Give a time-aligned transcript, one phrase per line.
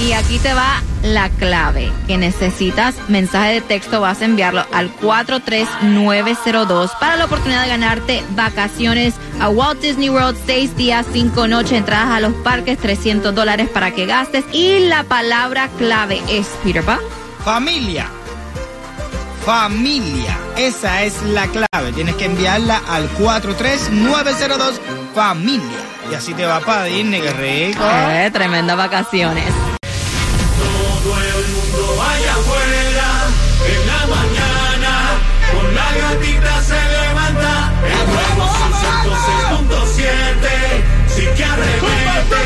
[0.00, 2.94] Y aquí te va la clave que necesitas.
[3.08, 9.48] Mensaje de texto vas a enviarlo al 43902 para la oportunidad de ganarte vacaciones a
[9.48, 14.06] Walt Disney World, 6 días, 5 noches, entradas a los parques, 300 dólares para que
[14.06, 14.44] gastes.
[14.52, 16.98] Y la palabra clave es, Peter Pan.
[17.44, 18.08] Familia.
[19.44, 20.36] Familia.
[20.56, 21.92] Esa es la clave.
[21.94, 24.80] Tienes que enviarla al 43902
[25.14, 25.78] familia.
[26.10, 27.82] Y así te va para Disney, qué rico.
[28.10, 29.44] Eh, tremendas vacaciones.
[35.96, 38.72] Gatita se levanta el nuevo Sol
[39.64, 40.04] 106.7
[41.08, 42.44] sí que arremete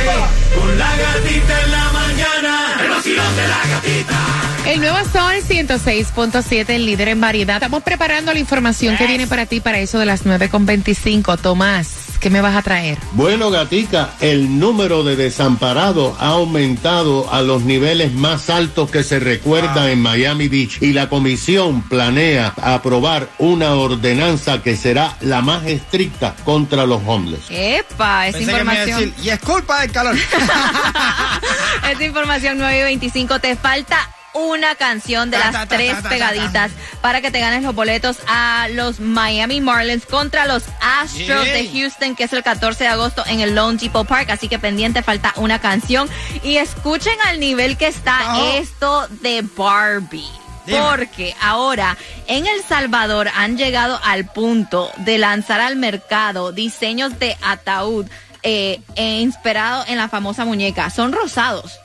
[0.54, 4.18] con la gatita en la mañana el vacilón de la gatita
[4.66, 7.56] El nuevo Sol 106.7, el líder en variedad.
[7.56, 11.40] Estamos preparando la información que viene para ti para eso de las 9.25.
[11.40, 12.98] Tomás, ¿qué me vas a traer?
[13.12, 19.18] Bueno, Gatica, el número de desamparados ha aumentado a los niveles más altos que se
[19.18, 25.66] recuerda en Miami Beach y la comisión planea aprobar una ordenanza que será la más
[25.66, 27.46] estricta contra los homeless.
[27.50, 29.00] Epa, esa información.
[29.00, 30.16] decir, y es culpa del calor.
[31.90, 36.70] Esta información 9 y 25 te falta una canción de las tres ta, ta, pegaditas
[37.00, 41.68] para que te ganes los boletos a los Miami Marlins contra los Astros de.
[41.72, 44.30] Houston, que es el 14 de agosto en el Lone Depot Park.
[44.30, 46.08] Así que pendiente, falta una canción.
[46.42, 50.28] Y escuchen al nivel que está esto de Barbie.
[50.66, 57.38] Porque ahora en El Salvador han llegado al punto de lanzar al mercado diseños de
[57.42, 58.06] ataúd
[58.42, 60.90] eh, eh, inspirado en la famosa muñeca.
[60.90, 61.78] Son rosados.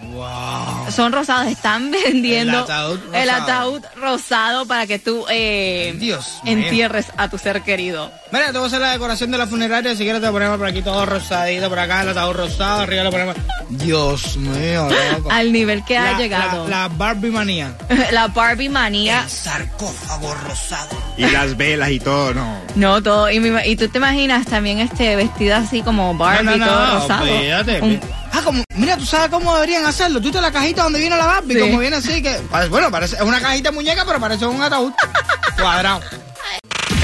[0.00, 0.90] Wow.
[0.90, 1.46] Son rosados.
[1.50, 3.42] Están vendiendo El ataúd el rosado.
[3.42, 6.52] ataúd rosado para que tú eh, Dios mío.
[6.58, 8.10] entierres a tu ser querido.
[8.32, 9.94] Mira, te voy a hacer la decoración de la funeraria.
[9.94, 11.68] Si quieres, te ponemos por aquí todo rosadito.
[11.68, 12.82] Por acá el ataúd rosado.
[12.82, 13.36] Arriba le ponemos.
[13.68, 15.30] Dios mío, loco.
[15.30, 16.68] Al nivel que ha llegado.
[16.68, 17.74] La, la Barbie manía.
[18.10, 19.22] La, Barbie manía.
[19.22, 20.96] El sarcófago rosado.
[21.16, 22.60] Y las velas y todo, no.
[22.74, 23.30] No, todo.
[23.30, 27.22] Y, tú te imaginas también este vestida así como Barbie, todo rosado.
[27.22, 27.80] olvídate.
[27.80, 28.00] Un-
[28.38, 30.20] Ah, como, mira, tú sabes cómo deberían hacerlo.
[30.20, 31.60] Tú te la cajita donde viene la Barbie, Sí.
[31.60, 32.32] como viene así, que.
[32.50, 34.92] pare- Bueno, parece, es una cajita de muñeca, pero parece un ataúd
[35.58, 36.00] cuadrado.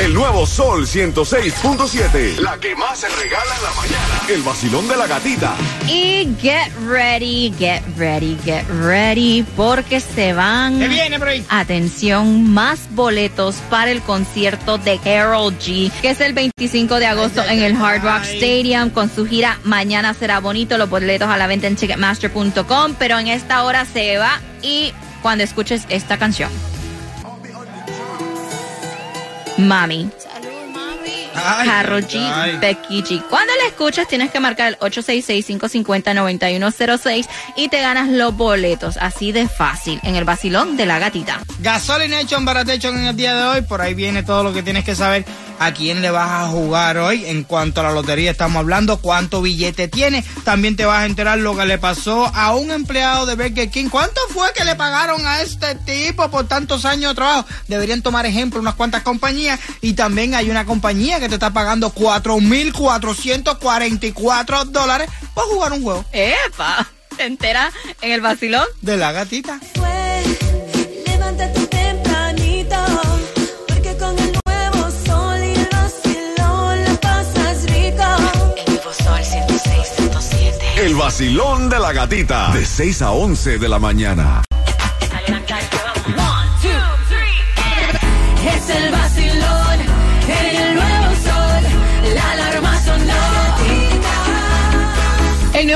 [0.02, 2.38] El nuevo Sol 106.7.
[2.40, 4.20] La que más se regala en la mañana.
[4.28, 5.54] El vacilón de la gatita.
[5.86, 10.80] Y get ready, get ready, get ready, porque se van.
[10.80, 11.46] ¿Qué viene por ahí?
[11.48, 17.44] Atención, más boletos para el concierto de Carol G, que es el 25 de agosto
[17.44, 18.38] en el Hard Rock ay.
[18.38, 20.78] Stadium con su gira Mañana será bonito.
[20.78, 24.92] Los boletos a la venta en Ticketmaster.com, pero en esta hora se va y
[25.22, 26.50] cuando escuches esta canción.
[29.62, 30.10] Mami,
[31.34, 32.58] Ay, Karol G, ay.
[32.58, 33.22] Becky G.
[33.28, 39.48] Cuando la escuchas tienes que marcar el 866-550-9106 y te ganas los boletos, así de
[39.48, 41.40] fácil, en el vacilón de la gatita.
[41.60, 43.62] Gasolination Baratation en el día de hoy.
[43.62, 45.24] Por ahí viene todo lo que tienes que saber.
[45.64, 47.24] A quién le vas a jugar hoy.
[47.24, 48.96] En cuanto a la lotería estamos hablando.
[48.96, 50.24] Cuánto billete tiene.
[50.42, 53.88] También te vas a enterar lo que le pasó a un empleado de Burger King.
[53.88, 57.46] ¿Cuánto fue que le pagaron a este tipo por tantos años de trabajo?
[57.68, 59.60] Deberían tomar ejemplo unas cuantas compañías.
[59.80, 66.04] Y también hay una compañía que te está pagando 4.444 dólares por jugar un juego.
[66.10, 66.88] ¡Epa!
[67.16, 68.66] ¿Te enteras en el vacilón?
[68.80, 69.60] De la gatita.
[71.32, 71.71] tempranito,
[80.82, 82.50] El vacilón de la gatita.
[82.50, 84.42] De 6 a 11 de la mañana.
[88.44, 88.90] Es el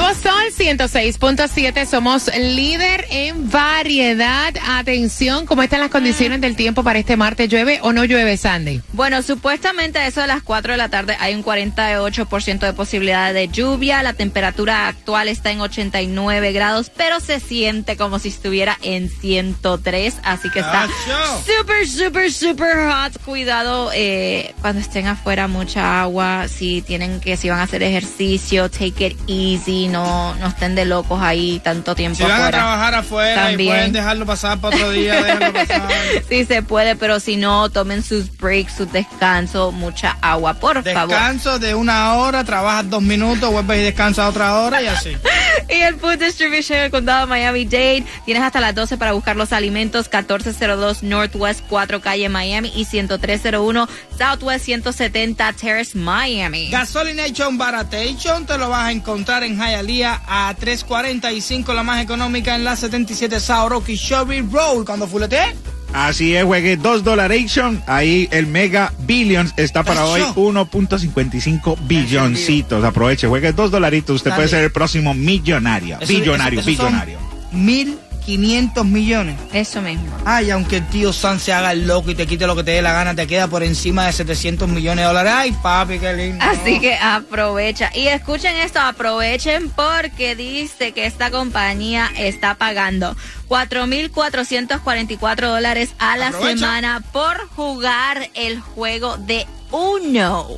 [0.06, 4.55] nuevo Sol 106.7, somos líder en variedad.
[4.69, 7.49] Atención, ¿cómo están las condiciones del tiempo para este martes?
[7.49, 8.82] ¿Llueve o no llueve, Sandy?
[8.93, 13.32] Bueno, supuestamente a eso de las 4 de la tarde hay un 48% de posibilidad
[13.35, 14.03] de lluvia.
[14.03, 20.19] La temperatura actual está en 89 grados, pero se siente como si estuviera en 103.
[20.23, 21.43] Así que está ¡Acho!
[21.44, 23.23] super, super, super hot.
[23.25, 26.49] Cuidado eh, cuando estén afuera, mucha agua.
[26.49, 29.88] Si tienen que, si van a hacer ejercicio, take it easy.
[29.96, 33.60] No, no estén de locos ahí tanto tiempo Si van a trabajar afuera También.
[33.60, 35.14] y pueden dejarlo pasar para otro día,
[35.54, 35.88] pasar.
[36.28, 41.08] Sí se puede, pero si no, tomen sus breaks, sus descansos, mucha agua, por favor.
[41.08, 45.16] Descanso de una hora, trabajas dos minutos, vuelves y descansas otra hora y así.
[45.69, 48.05] Y el Food Distribution en el condado de Miami-Dade.
[48.25, 50.06] Tienes hasta las 12 para buscar los alimentos.
[50.12, 53.88] 1402 Northwest 4 Calle Miami y 10301
[54.19, 56.70] Southwest 170 Terrace Miami.
[56.70, 62.64] Gasolination Baratation te lo vas a encontrar en Hialeah a 345, la más económica en
[62.64, 64.85] la 77 South Rocky Shelby Road.
[64.85, 65.55] Cuando fulete,
[65.96, 67.82] Así es, juegue 2 Dollaration.
[67.87, 70.34] Ahí el Mega Billions está para hoy Eso.
[70.34, 72.84] 1.55 billoncitos.
[72.84, 74.16] Aproveche, juegue 2 dolaritos.
[74.16, 74.38] Usted Dale.
[74.40, 75.96] puede ser el próximo millonario.
[75.98, 77.19] Eso- billonario, eso- billonario.
[77.52, 79.37] 1.500 millones.
[79.52, 80.04] Eso mismo.
[80.25, 82.72] Ay, aunque el tío San se haga el loco y te quite lo que te
[82.72, 85.32] dé la gana, te queda por encima de 700 millones de dólares.
[85.34, 86.44] Ay, papi, qué lindo.
[86.44, 87.90] Así que aprovecha.
[87.94, 93.16] Y escuchen esto, aprovechen porque dice que esta compañía está pagando
[93.48, 96.58] 4.444 dólares a la Aprovecha.
[96.58, 100.48] semana por jugar el juego de Uno.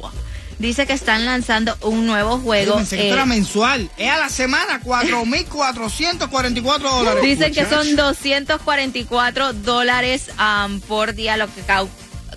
[0.58, 2.76] Dice que están lanzando un nuevo juego.
[2.76, 3.88] pensé que esto eh, era mensual.
[3.96, 7.22] Es a la semana, 4.444 dólares.
[7.22, 11.62] Dicen que son 244 dólares am, por día lo que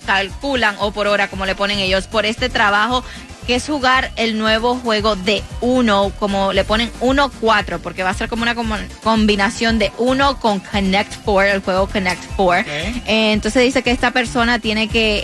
[0.06, 3.04] calculan o por hora, como le ponen ellos, por este trabajo
[3.46, 8.14] que es jugar el nuevo juego de uno, como le ponen 1-4, porque va a
[8.14, 8.54] ser como una
[9.02, 12.70] combinación de uno con Connect 4, el juego Connect 4.
[12.70, 15.20] Eh, entonces dice que esta persona tiene que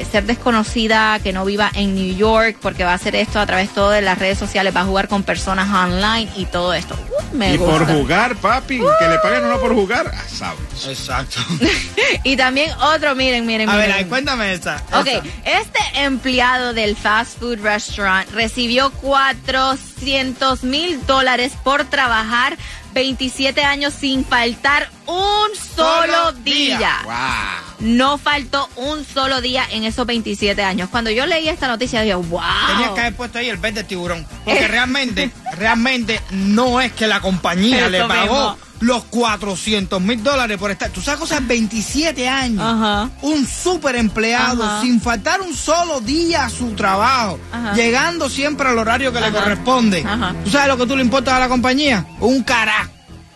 [0.00, 3.46] eh, ser desconocida, que no viva en New York, porque va a hacer esto a
[3.46, 6.96] través todo de las redes sociales, va a jugar con personas online y todo esto.
[7.32, 7.94] Uh, me y por gusta.
[7.94, 10.86] jugar, papi, que le paguen uno por jugar, ah, sabes.
[10.86, 11.40] Exacto.
[12.24, 13.96] Y también otro, miren, miren, A ver, miren.
[13.98, 14.76] ay, cuéntame esta.
[14.92, 15.22] Ok, esta.
[15.60, 22.56] este empleado del fast food restaurant recibió 400 mil dólares por trabajar
[22.94, 26.78] 27 años sin faltar un solo, Solo día.
[26.78, 27.00] día.
[27.04, 27.88] Wow.
[27.88, 30.88] No faltó un solo día en esos 27 años.
[30.90, 32.40] Cuando yo leí esta noticia, dije, wow.
[32.68, 34.26] Tenías que haber puesto ahí el verde tiburón.
[34.44, 38.58] Porque realmente, realmente no es que la compañía Eso le pagó mismo.
[38.82, 40.90] Los 400 mil dólares por estar.
[40.90, 42.62] Tú sabes cosas, 27 años.
[42.62, 43.10] Ajá.
[43.22, 44.80] Un súper empleado Ajá.
[44.82, 47.38] sin faltar un solo día a su trabajo.
[47.52, 47.74] Ajá.
[47.74, 50.04] Llegando siempre al horario que le corresponde.
[50.06, 50.34] Ajá.
[50.44, 52.04] ¿Tú sabes lo que tú le importas a la compañía?
[52.20, 52.90] Un carajo.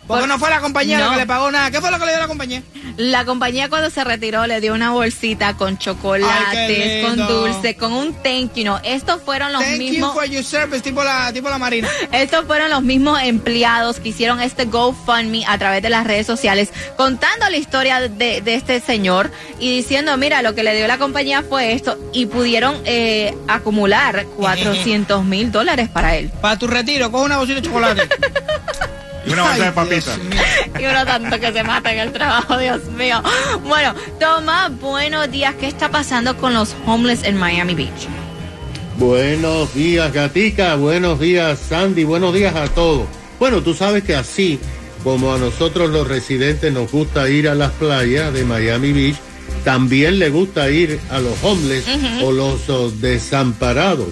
[0.06, 1.70] Porque Por- no fue la compañía la que le pagó nada.
[1.70, 2.62] ¿Qué fue lo que le dio la compañía?
[2.96, 7.92] La compañía cuando se retiró le dio una bolsita con chocolates, Ay, con dulce, con
[7.92, 8.64] un thank you.
[8.64, 10.14] No, estos fueron los Thank mismos.
[10.14, 11.88] you for your service, tipo la, tipo la marina.
[12.12, 16.70] Estos fueron los mismos empleados que hicieron este GoFundMe a través de las redes sociales,
[16.96, 20.98] contando la historia de, de este señor y diciendo, mira, lo que le dio la
[20.98, 26.30] compañía fue esto, y pudieron eh, acumular 400 mil dólares para él.
[26.40, 28.08] Para tu retiro, coge una bolsita de chocolate.
[29.26, 30.16] Y una bolsa de Ay, papita.
[30.16, 30.42] Dios mío.
[30.78, 33.22] Y uno tanto que se mata en el trabajo, Dios mío.
[33.64, 35.54] Bueno, Tomás, buenos días.
[35.58, 38.08] ¿Qué está pasando con los homeless en Miami Beach?
[38.98, 40.76] Buenos días, Gatica.
[40.76, 42.04] Buenos días, Sandy.
[42.04, 43.06] Buenos días a todos.
[43.38, 44.58] Bueno, tú sabes que así
[45.02, 49.16] como a nosotros los residentes nos gusta ir a las playas de Miami Beach,
[49.64, 51.84] también le gusta ir a los homeless
[52.22, 54.08] o los oh, desamparados.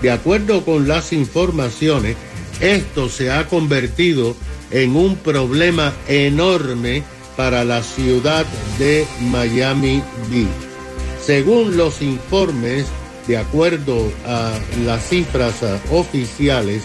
[0.00, 2.16] De acuerdo con las informaciones,
[2.60, 4.34] esto se ha convertido
[4.72, 7.02] en un problema enorme
[7.36, 8.46] para la ciudad
[8.78, 10.48] de Miami Beach.
[11.24, 12.86] Según los informes,
[13.26, 14.52] de acuerdo a
[14.84, 16.82] las cifras ah, oficiales,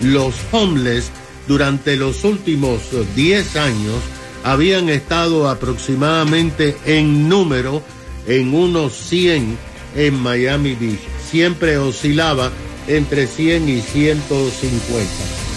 [0.00, 1.10] los homeless
[1.46, 3.96] durante los últimos eh, 10 años
[4.44, 7.82] habían estado aproximadamente en número
[8.26, 9.58] en unos 100
[9.96, 11.00] en Miami Beach.
[11.30, 12.50] Siempre oscilaba
[12.86, 15.08] entre 100 y 150.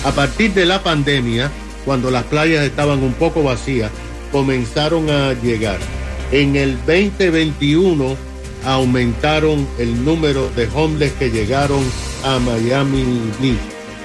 [0.05, 1.51] A partir de la pandemia,
[1.85, 3.91] cuando las playas estaban un poco vacías,
[4.31, 5.79] comenzaron a llegar.
[6.31, 8.15] En el 2021
[8.65, 11.83] aumentaron el número de homeless que llegaron
[12.23, 13.03] a Miami
[13.41, 13.57] Beach.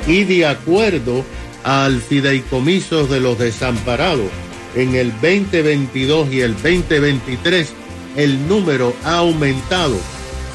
[0.06, 1.24] Y de acuerdo
[1.64, 4.30] al fideicomiso de los desamparados,
[4.74, 7.72] en el 2022 y el 2023
[8.16, 9.96] el número ha aumentado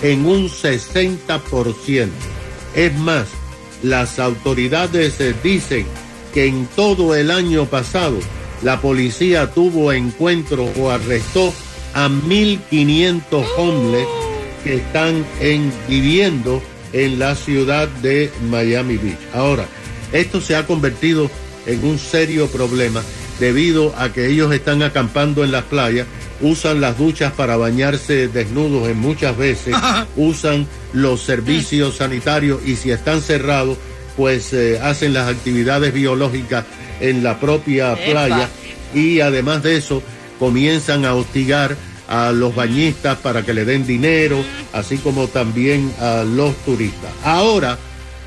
[0.01, 2.09] en un 60%.
[2.75, 3.27] Es más,
[3.83, 5.85] las autoridades dicen
[6.33, 8.17] que en todo el año pasado
[8.63, 11.53] la policía tuvo encuentro o arrestó
[11.93, 14.07] a 1.500 homeless
[14.63, 16.61] que están en, viviendo
[16.93, 19.17] en la ciudad de Miami Beach.
[19.33, 19.65] Ahora,
[20.11, 21.29] esto se ha convertido
[21.65, 23.01] en un serio problema
[23.39, 26.05] debido a que ellos están acampando en las playas,
[26.41, 29.75] usan las duchas para bañarse desnudos en muchas veces,
[30.15, 33.77] usan los servicios sanitarios y si están cerrados,
[34.17, 36.65] pues eh, hacen las actividades biológicas
[36.99, 38.11] en la propia Epa.
[38.11, 38.49] playa
[38.93, 40.03] y además de eso
[40.39, 41.75] comienzan a hostigar
[42.07, 47.11] a los bañistas para que le den dinero, así como también a los turistas.
[47.23, 47.77] Ahora,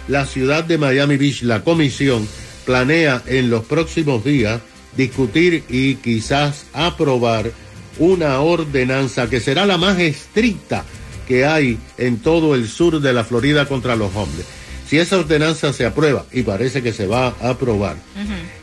[0.09, 2.27] la ciudad de Miami Beach, la comisión,
[2.65, 4.61] planea en los próximos días
[4.97, 7.51] discutir y quizás aprobar
[7.99, 10.85] una ordenanza que será la más estricta
[11.29, 14.47] que hay en todo el sur de la Florida contra los hombres.
[14.89, 17.97] Si esa ordenanza se aprueba, y parece que se va a aprobar,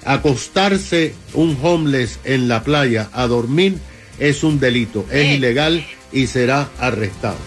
[0.06, 3.78] acostarse un homeless en la playa a dormir
[4.20, 7.38] es un delito, es ilegal y será arrestado.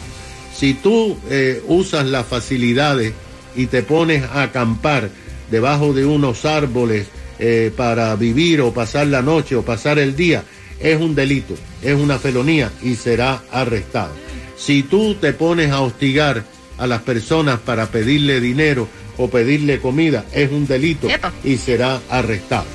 [0.54, 3.12] Si tú eh, usas las facilidades
[3.54, 5.10] y te pones a acampar
[5.50, 7.06] debajo de unos árboles
[7.38, 10.42] eh, para vivir o pasar la noche o pasar el día,
[10.80, 14.12] es un delito, es una felonía y será arrestado.
[14.56, 16.44] Si tú te pones a hostigar
[16.78, 21.32] a las personas para pedirle dinero o pedirle comida, es un delito Epa.
[21.44, 22.66] y será arrestado.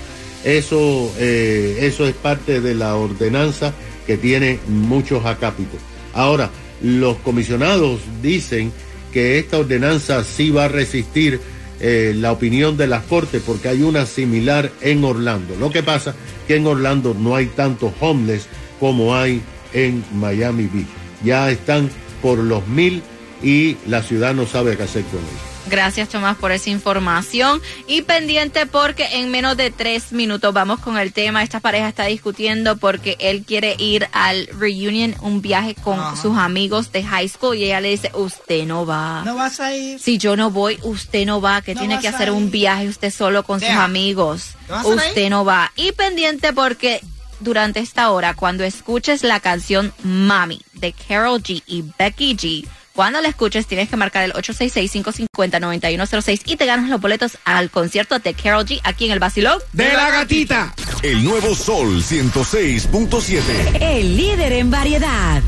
[0.43, 3.73] Eso, eh, eso es parte de la ordenanza
[4.07, 5.79] que tiene muchos acápitos.
[6.13, 6.49] Ahora,
[6.81, 8.71] los comisionados dicen
[9.11, 11.41] que esta ordenanza sí va a resistir
[11.81, 15.55] eh, la opinión de las cortes porque hay una similar en Orlando.
[15.57, 16.15] Lo que pasa
[16.47, 18.47] que en Orlando no hay tantos homeless
[18.79, 19.41] como hay
[19.73, 20.87] en Miami Beach.
[21.23, 21.89] Ya están
[22.21, 23.01] por los mil
[23.41, 25.49] y la ciudad no sabe qué hacer con ellos.
[25.69, 27.61] Gracias, Tomás, por esa información.
[27.85, 31.43] Y pendiente porque en menos de tres minutos vamos con el tema.
[31.43, 36.15] Esta pareja está discutiendo porque él quiere ir al reunion, un viaje con Ajá.
[36.19, 37.55] sus amigos de high school.
[37.55, 39.21] Y ella le dice, usted no va.
[39.23, 39.99] No vas a ir.
[39.99, 42.87] Si yo no voy, usted no va, que No tiene que a hacer un viaje
[42.87, 44.53] usted solo con sus amigos.
[44.65, 45.71] ¿Te vas a ir Usted no va.
[45.75, 47.01] Y pendiente porque
[47.41, 53.21] durante esta hora, cuando escuches la canción Mami de Carol G y Becky G, cuando
[53.21, 58.33] la escuches tienes que marcar el 866-550-9106 y te ganas los boletos al concierto de
[58.33, 59.59] Carol G aquí en el Basilón.
[59.73, 60.73] De la gatita.
[61.01, 63.81] El nuevo Sol 106.7.
[63.81, 65.41] El líder en variedad.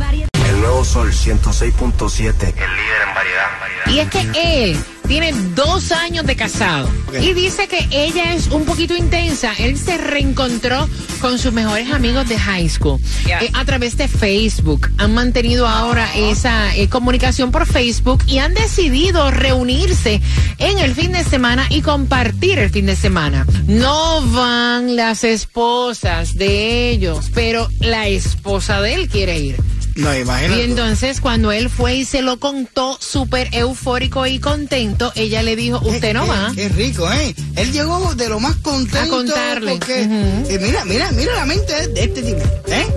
[0.48, 2.22] El nuevo Sol 106.7.
[2.22, 3.50] El líder en variedad.
[3.88, 4.22] Y es que
[4.64, 4.78] él
[5.12, 6.90] tiene dos años de casado
[7.22, 9.52] y dice que ella es un poquito intensa.
[9.60, 10.88] Él se reencontró
[11.20, 13.44] con sus mejores amigos de high school Yeah.
[13.44, 14.90] eh, a través de Facebook.
[15.00, 20.22] Han mantenido ahora esa eh, comunicación por Facebook y han decidido reunirse
[20.60, 23.46] en el fin de semana y compartir el fin de semana.
[23.68, 29.58] No van las esposas de ellos, pero la esposa de él quiere ir.
[29.96, 30.62] No, imagínate.
[30.62, 35.56] Y entonces cuando él fue y se lo contó súper eufórico y contento, ella le
[35.56, 36.52] dijo, usted no va.
[36.56, 37.36] Qué rico, ¿eh?
[37.56, 39.00] Él llegó de lo más contento.
[39.00, 39.72] A contarle.
[39.72, 40.50] Porque, Ujú.
[40.50, 42.88] eh, mira, mira, mira la mente de este tipo, ¿eh?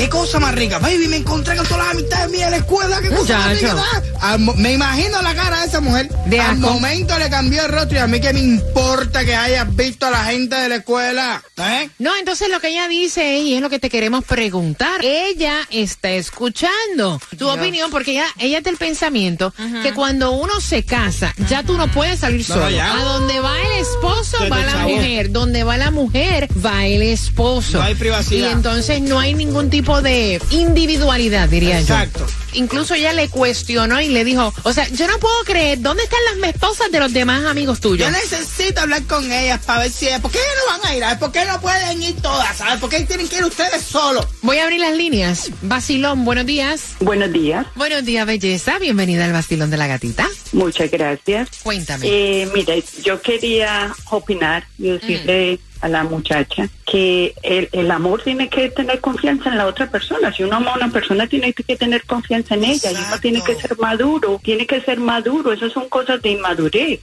[0.00, 0.78] Qué cosa más rica.
[0.78, 3.00] Baby, me encontré con todas las amistades mías de la escuela.
[3.02, 3.76] Qué cosa más rica.
[4.22, 6.08] Al mo- me imagino la cara de esa mujer.
[6.26, 6.70] De Al asco.
[6.72, 10.10] momento le cambió el rostro y a mí que me importa que hayas visto a
[10.10, 11.90] la gente de la escuela, ¿eh?
[11.98, 15.04] No, entonces lo que ella dice y es lo que te queremos preguntar.
[15.04, 19.52] Ella está escuchando tu opinión porque ella, ella es del pensamiento
[19.82, 22.70] que cuando uno se casa, ya tú no puedes salir No, solo.
[22.70, 22.94] ya.
[22.98, 24.88] A donde va el esposo, va la chavo.
[24.90, 25.30] mujer.
[25.30, 27.78] Donde va la mujer, va el esposo.
[27.78, 28.48] No hay privacidad.
[28.48, 29.68] Y entonces no hay ningún
[30.00, 32.26] de individualidad, diría Exacto.
[32.26, 32.49] yo.
[32.54, 36.18] Incluso ella le cuestionó y le dijo, o sea, yo no puedo creer, ¿dónde están
[36.40, 38.08] las esposas de los demás amigos tuyos?
[38.08, 40.20] Yo necesito hablar con ellas para ver si es.
[40.20, 41.04] ¿Por qué no van a ir?
[41.04, 42.56] A ver, ¿Por qué no pueden ir todas?
[42.56, 42.78] ¿Sabes?
[42.80, 44.26] ¿Por qué tienen que ir ustedes solos?
[44.42, 45.50] Voy a abrir las líneas.
[45.62, 46.94] Basilón, buenos días.
[47.00, 48.78] Buenos días, Buenos días, belleza.
[48.78, 50.28] Bienvenida al Basilón de la Gatita.
[50.52, 51.48] muchas gracias.
[51.62, 52.06] Cuéntame.
[52.08, 58.50] Eh, mire, yo quería opinar y decirle a la muchacha que el, el amor tiene
[58.50, 60.30] que tener confianza en la otra persona.
[60.32, 63.20] Si uno ama a una persona, tiene que tener confianza en ella y uno Exacto.
[63.20, 65.52] tiene que ser maduro, tiene que ser maduro.
[65.52, 67.00] Esas son cosas de inmadurez.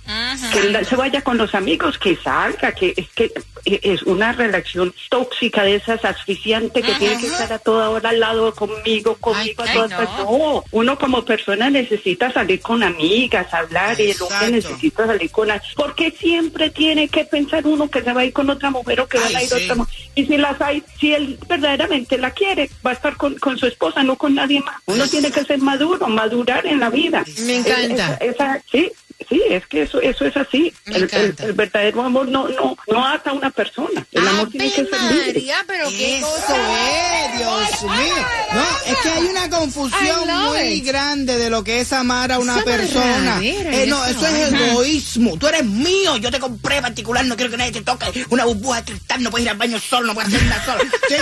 [0.52, 3.32] Que él se vaya con los amigos, que salga, que es que
[3.66, 8.10] eh, es una relación tóxica de esas asfixiante que tiene que estar a toda hora
[8.10, 9.98] al lado conmigo, conmigo Ay, a ay, todas no.
[9.98, 10.26] partes.
[10.26, 14.52] No, uno como persona necesita salir con amigas, hablar, y el hombre Exacto.
[14.70, 15.52] necesita salir con...
[15.52, 18.70] a- ¿Por qué siempre tiene que pensar uno que se va a ir con otra
[18.70, 19.64] mujer o que van Ay, a ir sí.
[19.64, 19.96] otra mujer?
[20.16, 23.68] Y si las hay, si él verdaderamente la quiere, va a estar con, con su
[23.68, 24.76] esposa, no con nadie más.
[24.86, 27.24] Uno tiene que ser maduro, madurar en la vida.
[27.46, 28.14] Me encanta.
[28.16, 28.92] Esa- esa- sí,
[29.30, 30.74] sí, es que eso, eso es así.
[30.86, 31.44] El, el- encanta.
[31.46, 34.06] el verdadero amor no, no, no ata a una persona.
[34.12, 35.44] El amor tiene que ser libre.
[35.68, 38.16] pero Eso es, Dios mío.
[38.54, 40.86] No, es que hay una confusión muy it.
[40.86, 43.40] grande de lo que es amar a una Esa persona.
[43.44, 44.26] Eh, no, eso.
[44.26, 44.68] eso es Ajá.
[44.68, 45.38] egoísmo.
[45.38, 48.26] Tú eres mío, yo te compré particular, no quiero que nadie te toque.
[48.30, 50.84] Una burbuja de cristal, no puedes ir al baño solo, no puedes hacer nada solo.
[51.08, 51.16] Sí.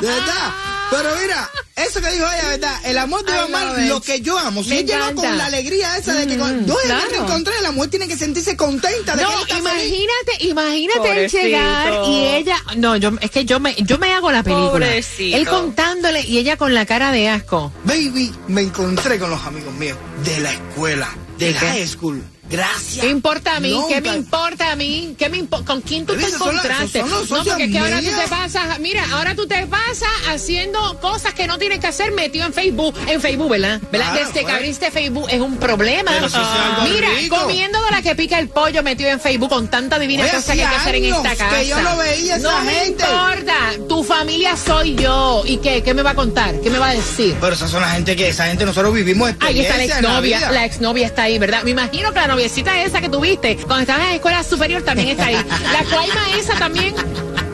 [0.00, 0.52] De verdad.
[0.90, 2.76] Pero mira, eso que dijo ella, ¿verdad?
[2.84, 4.62] El amor debe I amar lo que yo amo.
[4.62, 5.22] Si Me él llegó encanta.
[5.28, 7.02] con la alegría esa de que con, Mm, yo claro.
[7.04, 9.88] me reencontré, la mujer tiene que sentirse contenta de No, que está feliz.
[9.92, 14.30] imagínate, imagínate él llegar y ella, no, yo, es que yo me, yo me hago
[14.32, 14.70] la película.
[14.86, 15.36] Pobrecito.
[15.36, 17.72] Él contándole y ella con la cara de asco.
[17.84, 21.08] Baby, me encontré con los amigos míos de la escuela,
[21.38, 21.66] de ¿De la qué?
[21.66, 22.22] high school.
[22.56, 23.04] Gracias.
[23.04, 23.76] ¿Qué importa a mí?
[23.88, 25.14] ¿Qué me importa a mí?
[25.18, 27.00] ¿Qué me impo- ¿Con quién tú te son encontraste?
[27.00, 31.00] son No, porque es que ahora tú te pasas, mira, ahora tú te pasas haciendo
[31.00, 33.80] cosas que no tienes que hacer metido en Facebook, en Facebook, ¿verdad?
[33.90, 34.12] ¿Verdad?
[34.12, 34.54] Claro, Desde que pues.
[34.54, 36.12] abriste Facebook es un problema.
[36.28, 37.36] Si mira, rico.
[37.40, 40.54] comiendo de la que pica el pollo metido en Facebook con tanta divina Oye, cosa
[40.54, 41.58] que hay que hacer en esta casa.
[41.58, 43.04] que yo no veía esa No gente.
[43.04, 43.56] importa,
[43.88, 45.42] tu familia soy yo.
[45.46, 45.82] ¿Y qué?
[45.82, 46.54] ¿Qué me va a contar?
[46.60, 47.36] ¿Qué me va a decir?
[47.40, 50.38] Pero esas son la gente que, esa gente nosotros vivimos Ahí está la la exnovia,
[50.38, 50.52] vida.
[50.52, 51.62] la exnovia está ahí, ¿verdad?
[51.64, 55.08] Me imagino que la noviecita esa que tuviste cuando estabas en la escuela superior también
[55.08, 55.46] está ahí.
[55.72, 56.94] La cuaima esa también.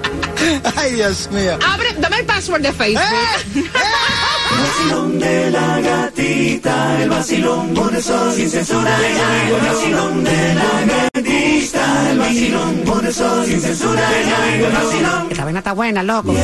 [0.77, 1.57] Ay, Dios mío.
[1.65, 3.05] Abre, dame el password de Facebook.
[3.05, 3.71] ¡Eh!
[4.51, 8.97] vacilón de la gatita, el vacilón por eso sin censura.
[9.47, 14.09] El vacilón de la gatita, el vacilón por eso sin censura.
[14.55, 15.29] El vacilón.
[15.31, 16.35] Esta vaina está buena, loco.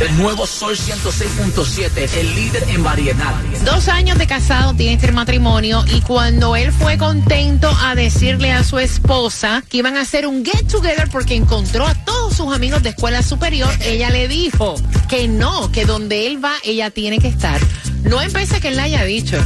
[0.00, 3.34] El nuevo Sol 106.7, el líder en variedad.
[3.64, 8.64] Dos años de casado tiene este matrimonio y cuando él fue contento a decirle a
[8.64, 12.82] su esposa que iban a hacer un get together porque encontró a todos sus amigos
[12.82, 14.74] de escuela superior, ella le dijo
[15.08, 17.60] que no, que donde él va, ella tiene que estar.
[18.02, 19.38] No empecé que él le haya dicho.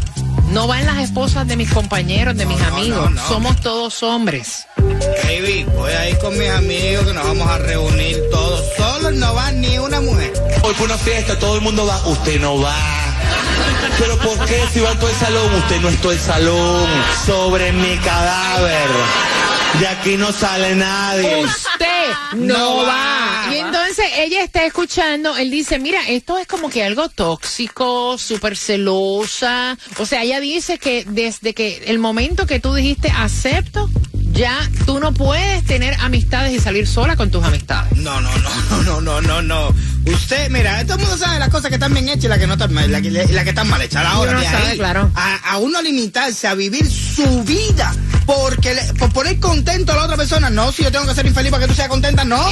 [0.50, 3.11] No van las esposas de mis compañeros, de mis no, amigos.
[3.11, 3.28] no, no.
[3.28, 4.67] Somos todos hombres.
[5.25, 8.64] Baby, voy a ir con mis amigos que nos vamos a reunir todos.
[8.76, 10.33] Solo no va ni una mujer.
[10.62, 12.75] Hoy fue una fiesta, todo el mundo va, usted no va.
[13.99, 15.55] Pero ¿por qué si va todo el salón?
[15.55, 16.87] Usted no es todo el salón.
[17.26, 18.88] Sobre mi cadáver.
[19.81, 21.45] De aquí no sale nadie.
[21.45, 22.85] Usted no, No va.
[23.47, 23.55] va.
[23.55, 28.57] Y entonces ella está escuchando, él dice, mira, esto es como que algo tóxico, súper
[28.57, 29.79] celosa.
[29.99, 33.89] O sea, ella dice que desde que el momento que tú dijiste acepto,
[34.33, 37.97] ya tú no puedes tener amistades y salir sola con tus amistades.
[37.97, 39.75] No, no, no, no, no, no, no.
[40.07, 42.47] Usted, mira, todo el mundo sabe las cosas que están bien hechas y las que
[42.47, 44.05] no están mal, las que, las que están mal hechas.
[44.07, 45.11] Ahora, Uno de sabe, ahí, claro.
[45.15, 47.95] a, a uno limitarse a vivir su vida
[48.25, 50.49] porque le- por poner contento a la otra persona.
[50.51, 52.43] No, si yo tengo que ser infeliz para que tú seas contenta, no.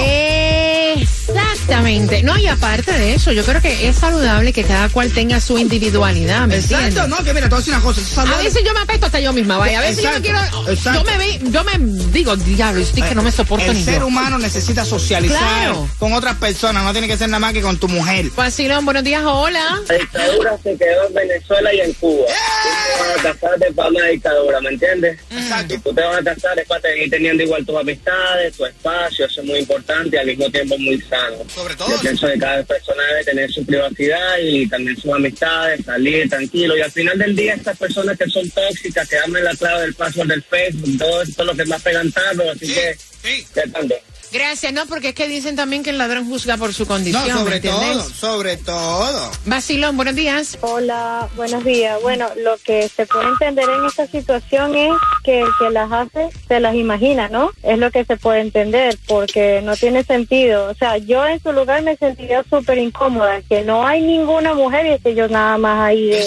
[1.70, 2.22] Exactamente.
[2.22, 5.58] No, y aparte de eso, yo creo que es saludable que cada cual tenga su
[5.58, 7.08] individualidad, ¿me Exacto, entiendes?
[7.08, 8.22] no, que mira, te voy a decir una cosa.
[8.22, 9.78] A veces yo me apesto hasta yo misma, vaya.
[9.78, 10.72] A veces yo no Exacto, quiero.
[10.72, 11.00] exacto.
[11.00, 11.72] Yo me, ve- yo me
[12.12, 14.06] digo, diablo, estoy que no me soporto El ni ser yo.
[14.06, 15.88] humano necesita socializar Claro.
[15.98, 18.26] con otras personas, no tiene que ser nada más que con tu mujer.
[18.36, 19.80] Vacilón, buenos días, hola.
[19.88, 22.26] La dictadura se quedó en Venezuela y en Cuba.
[22.26, 25.18] Tú te vas a casarte para una dictadura, ¿me entiendes?
[25.30, 25.74] Exacto.
[25.74, 29.26] Si tú te vas a casar es para seguir teniendo igual tus amistades, tu espacio,
[29.26, 31.36] eso es muy importante y al mismo tiempo muy sano.
[31.56, 31.88] Sobre todo.
[31.88, 36.76] Yo pienso que cada persona debe tener su privacidad y también sus amistades, salir tranquilo.
[36.76, 39.94] Y al final del día, estas personas que son tóxicas, que dan la clave del
[39.94, 43.46] password del Facebook, todo esto es lo que más pegan tarde, así que, Sí.
[43.54, 43.94] ¿qué tanto?
[44.36, 47.26] Gracias, no, porque es que dicen también que el ladrón juzga por su condición.
[47.26, 47.90] No, ¿me sobre entiendes?
[47.92, 49.30] todo, sobre todo.
[49.46, 50.58] Vacilón, buenos días.
[50.60, 52.00] Hola, buenos días.
[52.02, 54.92] Bueno, lo que se puede entender en esta situación es
[55.24, 57.50] que el que las hace se las imagina, ¿no?
[57.62, 60.70] Es lo que se puede entender porque no tiene sentido.
[60.70, 64.86] O sea, yo en su lugar me sentiría súper incómoda, que no hay ninguna mujer
[64.86, 66.24] y es que yo nada más ahí de...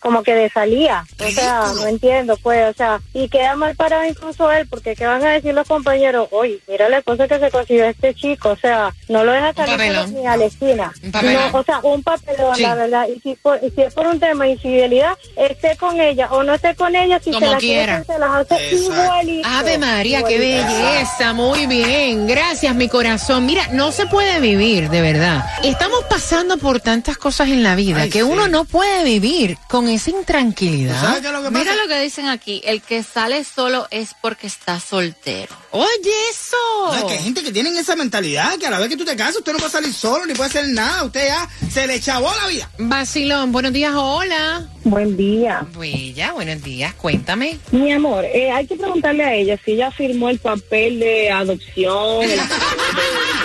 [0.00, 4.04] Como que de salía, o sea, no entiendo, pues, o sea, y queda mal parado
[4.04, 6.28] incluso él, porque ¿qué van a decir los compañeros?
[6.30, 10.08] Oye, mira la cosa que se consiguió este chico, o sea, no lo deja salir
[10.10, 10.92] ni a la esquina.
[11.02, 12.62] No, o sea, un papelón, Sí.
[12.62, 13.06] la verdad.
[13.08, 16.44] Y si, por- y si es por un tema de infidelidad, esté con ella o
[16.44, 18.04] no esté con ella, si Como se la quiera.
[18.04, 19.48] se las hace igualito.
[19.48, 22.26] Ave María, qué belleza, muy bien.
[22.28, 23.46] Gracias, mi corazón.
[23.46, 25.44] Mira, no se puede vivir, de verdad.
[25.64, 28.22] Estamos pasando por tantas cosas en la vida Ay, que sí.
[28.22, 31.00] uno no puede vivir con esa intranquilidad.
[31.00, 31.58] ¿Sabes qué es lo que pasa?
[31.58, 35.54] Mira lo que dicen aquí, el que sale solo es porque está soltero.
[35.70, 36.56] Oye, eso.
[36.86, 39.04] No, es que hay gente que tienen esa mentalidad que a la vez que tú
[39.04, 41.04] te casas, usted no puede salir solo ni puede hacer nada.
[41.04, 42.70] Usted ya se le chavó la vida.
[42.78, 44.66] Vacilón, buenos días, hola.
[44.84, 45.66] Buen día.
[45.76, 47.58] Bella, buenos días, cuéntame.
[47.72, 52.22] Mi amor, eh, hay que preguntarle a ella si ella firmó el papel de adopción,
[52.22, 52.48] el papel
[52.96, 53.38] de-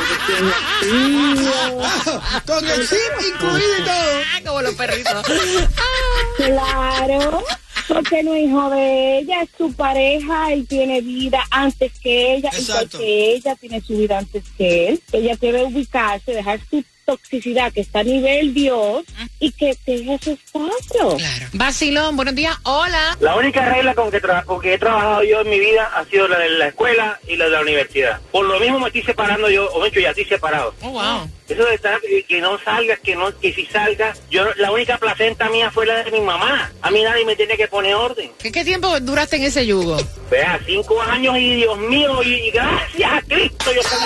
[2.46, 2.98] Con el chip
[3.34, 3.94] incluido y todo.
[4.36, 5.26] Ah, como los perritos.
[6.36, 7.44] Claro,
[7.88, 12.50] porque no es hijo de ella, es su pareja, él tiene vida antes que ella,
[12.50, 13.00] igual Exacto.
[13.00, 15.04] que ella tiene su vida antes que él.
[15.12, 19.04] Ella debe ubicarse, dejar su toxicidad que está a nivel Dios
[19.40, 21.18] y que tenga su espacio.
[21.18, 21.46] Claro.
[21.54, 23.18] Vacilón, buenos días, hola.
[23.20, 26.06] La única regla con que, tra- con que he trabajado yo en mi vida ha
[26.06, 28.22] sido la de la escuela y la de la universidad.
[28.32, 30.74] Por lo mismo me estoy separando yo, o hecho ya estoy separado.
[30.82, 31.30] Oh, wow.
[31.48, 34.98] Eso de estar, que, que no salgas, que no, que si salgas, yo la única
[34.98, 36.72] placenta mía fue la de mi mamá.
[36.82, 38.32] A mí nadie me tiene que poner orden.
[38.40, 39.98] ¿Qué, qué tiempo duraste en ese yugo?
[40.32, 44.06] Vea, cinco años y Dios mío, y, y gracias a Cristo yo salí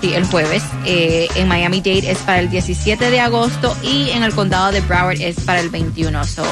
[0.00, 0.62] Sí, el jueves.
[0.86, 4.80] Eh, en Miami Dade es para el 17 de agosto y en el condado de
[4.80, 6.24] Broward es para el 21.
[6.24, 6.42] So,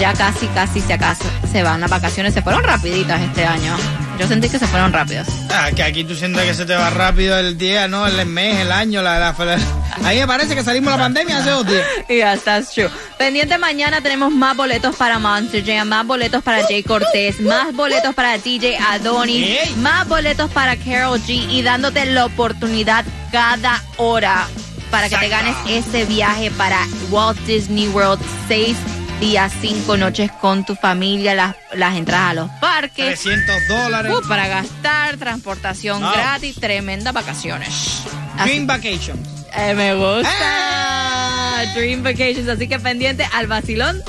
[0.00, 1.24] ya casi, casi se acaso
[1.56, 2.34] se van las vacaciones.
[2.34, 3.76] Se fueron rapiditas este año.
[4.18, 5.26] Yo sentí que se fueron rápidos.
[5.50, 8.06] Ah, que aquí tú sientes que se te va rápido el día, ¿no?
[8.06, 9.34] El mes, el año, la,
[10.04, 11.84] Ahí me parece que salimos de la pandemia hace dos días.
[12.08, 12.88] Yes, that's true.
[13.18, 18.14] Pendiente mañana tenemos más boletos para Monster Jam, más boletos para Jay Cortés, más boletos
[18.14, 19.74] para DJ Adonis, Ey.
[19.76, 24.46] más boletos para Carol G y dándote la oportunidad cada hora
[24.90, 26.78] para que te ganes ese viaje para
[27.10, 28.76] Walt Disney World seis
[29.20, 33.18] días, cinco noches con tu familia, las, las entradas a los parques.
[33.22, 34.12] 300 dólares.
[34.14, 36.12] uh, para gastar, transportación Wow.
[36.12, 38.02] gratis, tremendas vacaciones.
[38.44, 39.18] Dream Vacation.
[39.56, 41.64] Eh, me gusta.
[41.74, 42.48] Dream Vacations.
[42.48, 44.02] Así que pendiente al vacilón.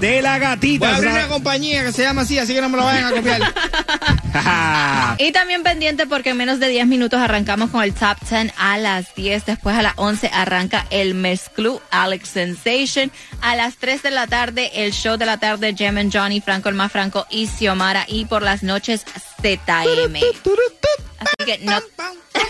[0.00, 0.94] De la Voy a gatita.
[0.96, 3.40] abrir una compañía que se llama así, así que no me lo vayan a copiar.
[5.18, 8.76] Y también pendiente porque en menos de 10 minutos arrancamos con el Top 10 a
[8.76, 9.46] las 10.
[9.46, 13.10] Después a las 11 arranca el Mezclú Alex Sensation.
[13.40, 16.68] A las 3 de la tarde el show de la tarde Jem and Johnny, Franco
[16.68, 18.04] el más Franco y Xiomara.
[18.08, 19.06] Y por las noches
[19.40, 20.16] ZM.
[20.16, 21.80] Así que no...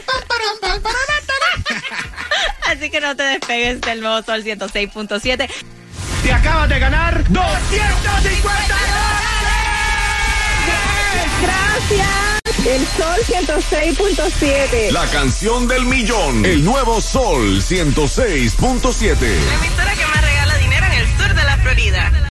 [2.66, 5.48] Así que no te despegues del nuevo Sol 106.7.
[6.22, 8.76] Te acabas de ganar 250
[11.42, 12.08] Gracias.
[12.66, 14.90] El Sol 106.7.
[14.90, 16.44] La canción del millón.
[16.44, 18.56] El nuevo Sol 106.7.
[18.56, 22.12] emisora que más regala dinero en el sur de la Florida.